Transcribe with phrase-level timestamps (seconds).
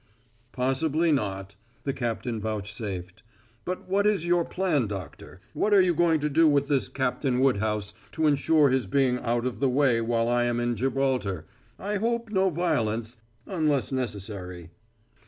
[0.51, 3.21] "Possibly not," the captain vouchsafed.
[3.65, 5.41] "But what is your plan, Doctor?
[5.53, 9.45] What are you going to do with this Captain Woodhouse to insure his being out
[9.45, 11.45] of the way while I am in Gibraltar.
[11.77, 14.71] I hope no violence unless necessary."